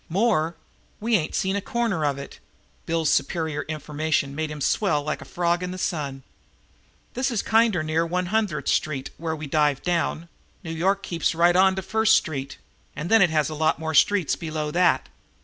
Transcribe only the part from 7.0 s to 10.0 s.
"This is kinder near One Hundredth Street where we dived